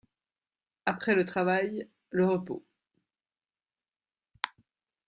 [0.87, 2.65] Après le travail le repos.